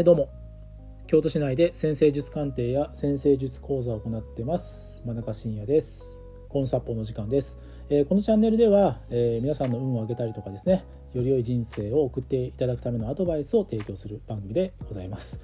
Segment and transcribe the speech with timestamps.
[0.00, 0.30] えどうも。
[1.06, 5.02] 京都市内で先生術鑑定や先生術講座を行ってます。
[5.04, 6.18] 真中信也です。
[6.48, 7.58] コンサポの時間です、
[7.90, 15.38] えー、このチャンネルでは、えー、皆さんの運を上げたりとかですねより良い人生を送っていただくためのアドバイスを提供する番組でございます、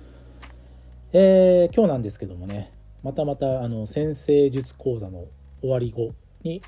[1.13, 2.73] えー、今日なんですけどもね
[3.05, 5.27] またまたあの先生術講座の
[5.61, 6.13] 終わり後
[6.43, 6.61] に、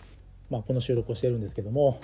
[0.51, 2.01] まあ、この収録をしてるんですけども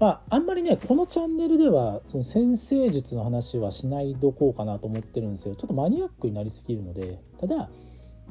[0.00, 5.54] まあ、あんまりねこのチャンネルではその先生術の話はしないどこうかなと思ってるんですよ。
[5.54, 7.22] ちょっとマニアックになりすぎるので。
[7.38, 7.68] ただ、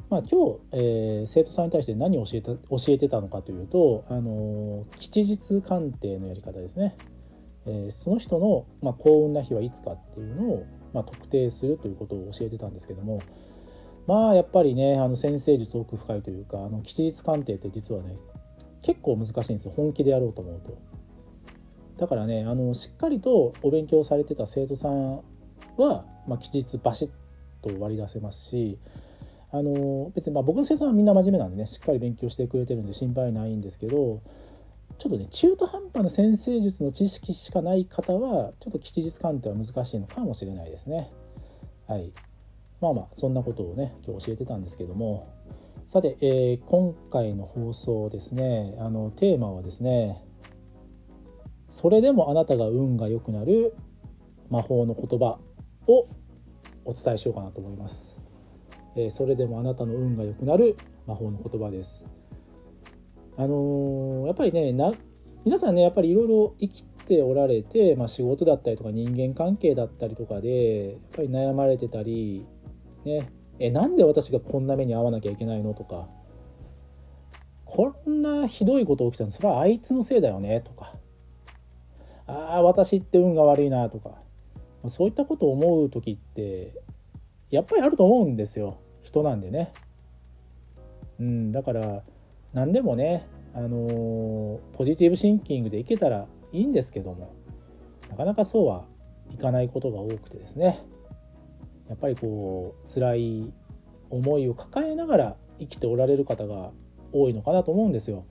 [0.08, 6.96] まあ、今日、えー、生徒さんに対して何を教えた教えてたのかというと、あのー、吉日鑑定のやり方ですね、
[7.66, 13.20] えー、その人の、まあ、幸運な日はいつかっていうのを、まあ、特定するということを教えてたんですけども。
[14.06, 18.16] まあやっぱりねあの先生術奥深いというかあの吉日鑑定って実はね
[18.82, 19.72] 結構難しいんですよ。
[19.76, 20.89] 本気でやろうと思うと。
[22.00, 25.16] だからねあのしっかりとお勉強されてた生徒さん
[25.76, 27.10] は、まあ、期日バシッ
[27.62, 28.78] と割り出せますし
[29.52, 34.22] あの別にま僕の生徒さんはみんな真面目なんでねしっかり勉強してくれてるんで心配ないんですけど
[34.98, 41.12] ちょっとね中途半端な先生術の知識しかない方はちょっと吉日鑑定は難しいのかもしれないですね。
[41.86, 42.12] はい、
[42.80, 45.28] まあまあそんなことをね今日教えてたんですけども
[45.84, 50.24] さて、えー、今回の放送ですねあのテーマはですね
[51.70, 53.74] それでもあなたが運が良くなる
[54.50, 55.38] 魔法の言葉
[55.86, 56.08] を
[56.84, 58.18] お伝えしようかなと思います。
[58.96, 62.04] えー、それでもあなたの運が良くなる魔法の言葉です。
[63.36, 64.92] あのー、やっぱりねな
[65.44, 72.44] 皆さんねやっぱりいろいろ生きておられて、まあ、仕事だったりとか人間関係だったりとかでやっぱり悩まれてたり
[73.04, 76.08] ねえなんで私がこんな目に遭わなきゃいけないのとか
[77.64, 80.94] こんなひどいこと起きたのそれはあいつのせいだよねとか
[82.30, 84.12] ああ私って運が悪いなとか
[84.88, 86.74] そういったことを思う時って
[87.50, 89.72] やっぱりあると思うんですよ人なんでね。
[91.18, 92.02] うん、だから
[92.52, 97.34] 何でもね、あの、ポジティブシンキングでいけたらいいんですけども
[98.08, 98.84] なかなかそうは
[99.32, 100.84] いかないことが多くてですね
[101.88, 103.52] やっぱりこう辛い
[104.10, 106.70] 思いを抱えながら生きておられる方が
[107.12, 108.24] 多いのかなと思うんですよ。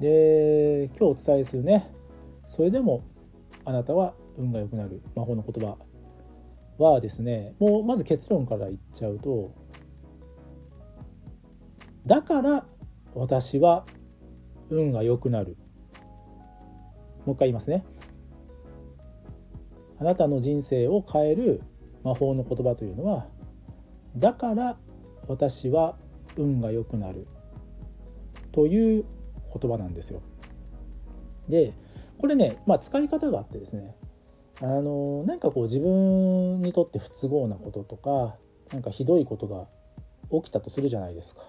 [0.00, 1.90] で今日お伝えするね
[2.46, 3.04] それでも
[3.64, 5.76] あなたは運が良くなる魔法の言葉
[6.78, 9.54] はですねもうまず結論から言っちゃうと
[12.06, 12.64] だから
[13.14, 13.86] 私は
[14.70, 15.56] 運が良くなる
[17.24, 17.84] もう一回言いますね
[20.00, 21.62] あなたの人生を変える
[22.02, 23.26] 魔法の言葉というのは
[24.16, 24.76] だから
[25.28, 25.96] 私は
[26.36, 27.28] 運が良くなる
[28.50, 29.04] という
[29.60, 30.22] 言葉なんですよ。
[31.48, 31.72] で
[32.22, 33.96] これね、まあ、使い方があってですね
[34.60, 38.36] あのなんかこう自分にとって不都合なこととか
[38.72, 39.66] なんかひどいことが
[40.30, 41.42] 起きたとするじゃないですか。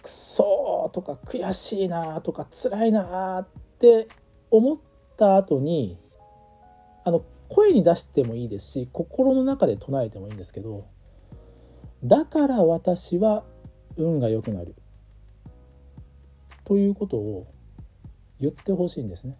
[0.00, 3.48] くそとか悔しいなとか辛いなっ
[3.80, 4.06] て
[4.52, 4.76] 思っ
[5.16, 5.98] た後に
[7.04, 10.86] あの声に出してもいいですし心の中で唱えてもいいんですけど
[12.04, 13.42] だから私は
[13.96, 14.76] 運が良くなる
[16.64, 17.53] ということを
[18.44, 19.36] 言ってほしいんですね。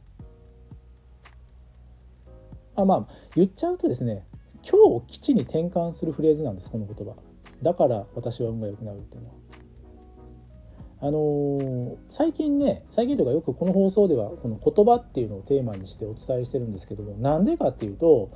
[2.77, 4.27] あまあ言っちゃうとですね
[4.69, 7.15] 今日を基地に転換するフレーズなんですこの言葉。
[7.63, 9.35] だから私は運が良くなるっていうのは。
[11.01, 18.31] あのー、最近ね最近というかよくこの放送ではこの言葉っていうのをテーマにしてお伝えしてるんですけどもなんでかっていうと、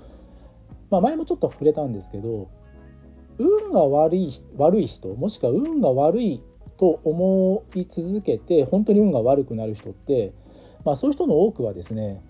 [0.91, 2.51] まあ、前もちょっと触れたんですけど
[3.39, 6.43] 運が悪い悪い人もしくは運が悪い
[6.77, 10.33] と思い続けて本当に運が悪くなる人って
[10.85, 12.23] まあ、そういう人の多くはですね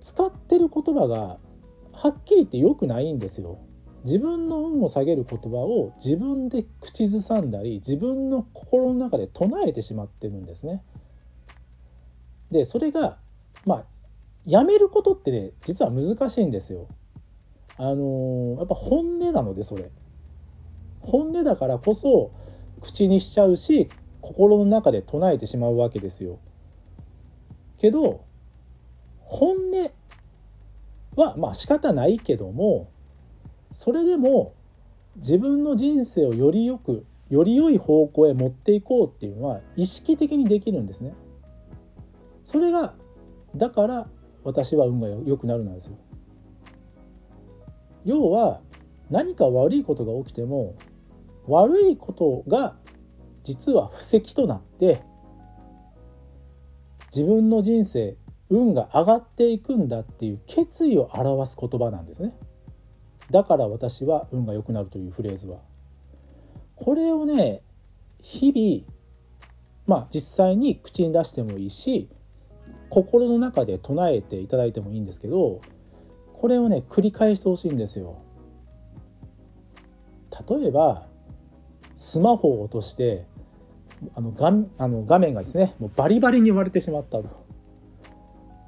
[0.00, 1.38] 使ってる言葉が
[1.92, 3.58] はっきり言って良くないんですよ。
[4.04, 10.82] 自分の運を下げる言葉を自分で口ずさんだり自分の心の中で唱えてしまってるんですね。
[12.50, 13.18] でそれが
[13.66, 13.84] まあ
[14.46, 16.88] やめることってね実は難しいんですよ。
[17.76, 19.90] あのー、やっぱ本音なのでそれ。
[21.00, 22.32] 本音だからこそ
[22.80, 26.38] 口にしちゃうし心の中で唱えてしまうわけですよ。
[27.80, 28.24] けど
[29.20, 29.90] 本音
[31.16, 32.90] はまあ仕方ないけども
[33.72, 34.54] それでも
[35.16, 41.14] 自分の人生をよりよくより良い方向へ持っていこうっていうのは意識的にできるんですね。
[42.44, 42.94] それが
[43.54, 44.08] だから
[44.42, 45.96] 私は運が良くなるなんですよ。
[48.04, 48.60] 要は
[49.10, 50.74] 何か悪いことが起きても
[51.46, 52.76] 悪いことが
[53.42, 55.02] 実は布石となって
[57.14, 58.16] 自分の人生
[58.48, 62.34] 運が上がっていくんだっていう決意を表す言葉なんですね。
[63.30, 65.58] だから私は運が良くなるというフレーズは
[66.74, 67.62] これをね
[68.20, 68.92] 日々
[69.86, 72.08] まあ実際に口に出してもいいし
[72.88, 75.60] 心の中で唱えていただいてもいいんですけど
[76.32, 78.22] これをね繰り返してほしいんですよ。
[80.48, 81.06] 例えば
[81.96, 83.26] スマホを落として
[84.14, 87.24] あの画あの画面がですねもうバリバリに割れてしまったと。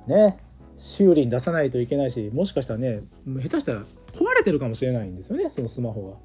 [0.07, 0.39] ね
[0.79, 3.83] 修理に出さないといけないしもしかしたらね下手したら
[4.13, 6.17] 壊れてるかもしれないんですよねそのスマホが。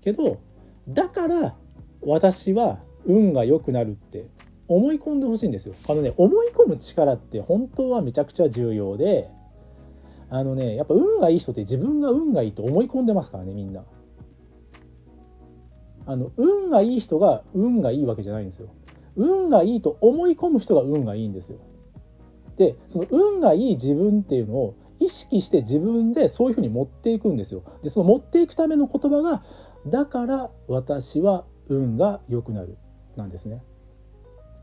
[0.00, 0.40] けど
[0.88, 1.54] だから
[2.02, 4.28] 私は運が良くなるって
[4.66, 5.74] 思い込んでほしいんですよ。
[5.88, 9.28] あのね思い込む力って本当はめちゃくちゃ重要で
[10.30, 13.84] あのねやっぱ運がいい人って自分が運がいいと思い込んでますからねみんな。
[16.06, 18.68] あの運がいい人が運がいいわけじゃないんですよ。
[19.16, 21.58] 運がいいと思い込む人が運がいいんですよ。
[22.56, 27.62] でその運がいい自分っていうのを意識して自分でそういうふうに持っていくんですよ。
[27.82, 29.42] でその持っていくための言葉が
[29.86, 32.76] 「だから私は運が良くなる」
[33.16, 33.62] なんですね。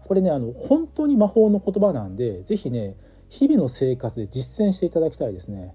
[0.06, 2.96] これねあの本当に魔法の言葉なんで是非ね
[3.30, 5.74] 日々の生活で実践していただきたいですね。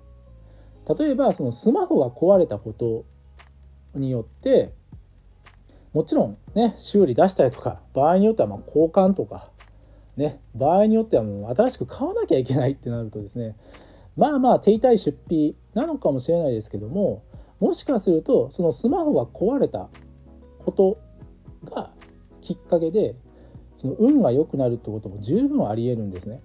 [0.99, 3.05] 例えばそのスマホが壊れたこと
[3.99, 4.73] によって
[5.97, 9.51] もちろんね修理出したりとか場合によってはま交換とか
[10.15, 13.57] ね場合によってはもう新しく買わなきゃいけないってなるとですね
[14.15, 17.23] まあまあ手痛い出費なのかもしれないですけども
[17.61, 19.89] もしかするとそのスマホが壊れた
[20.59, 20.99] こと
[21.65, 21.91] が
[22.43, 23.15] きっかけで
[23.77, 26.43] その運が良くなるってことも十分ありえるんですね。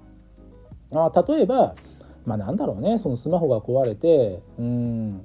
[0.93, 1.75] あ例えば
[2.23, 5.17] まあなんだろうねそのスマホが壊れてうん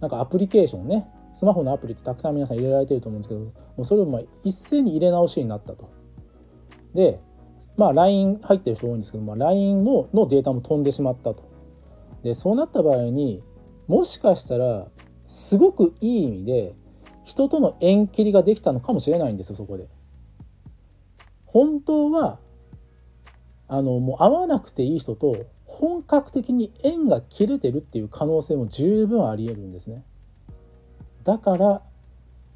[0.00, 5.90] なんかアプリケーションねスマホのアプリってたくさん皆さん入れられてると思うんですけどもうそれをま一斉に入れ直しになったと。
[6.94, 7.20] で
[7.76, 11.42] まあ LINE 入ってる人多いんですけど、まあ、LINE ものデータも飛んでしまったと。
[12.22, 13.42] でそうなった場合に
[13.88, 14.86] もしかしたら
[15.26, 16.74] すごくいい意味で
[17.24, 19.88] 人との縁切りができたのかもしれないんですよそこで。
[21.46, 22.38] 本当は
[23.66, 30.04] あのもう会わなくていい人と本格的に縁が切れてるっていう可能性も十分ありえるんですね。
[31.24, 31.82] だから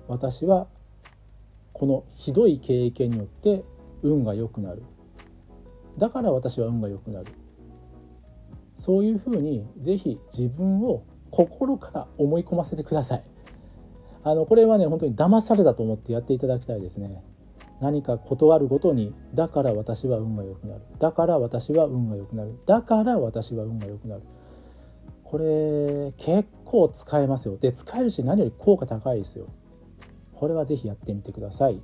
[0.06, 0.68] 私は
[1.72, 3.64] このひどい経験によって
[4.02, 4.82] 運が良くなる。
[5.96, 7.26] だから私は運が良くなる。
[8.76, 13.22] そういうふうにぜひ自分を心から思い込ませてください。
[14.22, 17.22] あのこれはね本当に騙されたと思ってやっていただきたいですね。
[17.80, 20.82] 何か断るごとにだから私は運が良くなる。
[20.98, 22.58] だから私は運が良くなる。
[22.66, 24.22] だから私は運が良くなる。
[25.30, 27.58] これ結構使えますよ。
[27.58, 29.46] で使えるし何より効果高いですよ。
[30.32, 31.82] これは是非やってみてください。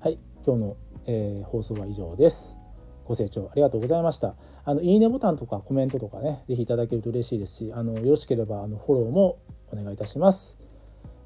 [0.00, 0.18] はい。
[0.46, 2.56] 今日の、えー、放送は以上です。
[3.04, 4.36] ご清聴ありがとうございました。
[4.64, 9.38] あのいいねボタンとかコメントとかね是非いただけると嬉しいですしあのよろしければあのフォローも
[9.70, 10.56] お願いいたします。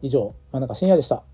[0.00, 1.31] 以上真中深也でした。